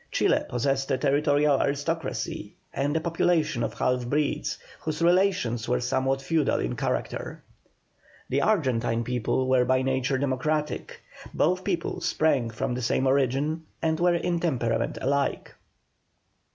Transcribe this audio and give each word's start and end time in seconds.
Chile 0.11 0.41
possessed 0.49 0.89
a 0.89 0.97
territorial 0.97 1.61
aristocracy, 1.61 2.55
and 2.73 2.97
a 2.97 2.99
population 2.99 3.61
of 3.61 3.75
half 3.75 4.07
breeds, 4.07 4.57
whose 4.79 4.99
relations 4.99 5.69
were 5.69 5.79
somewhat 5.79 6.23
feudal 6.23 6.59
in 6.59 6.75
character. 6.75 7.43
The 8.27 8.41
Argentine 8.41 9.03
people 9.03 9.47
were 9.47 9.63
by 9.63 9.83
nature 9.83 10.17
democratic. 10.17 11.01
Both 11.35 11.63
people 11.63 12.01
sprang 12.01 12.49
from 12.49 12.73
the 12.73 12.81
same 12.81 13.05
origin, 13.05 13.67
and 13.79 13.99
were 13.99 14.15
in 14.15 14.39
temperament 14.39 14.97
alike. 14.99 15.53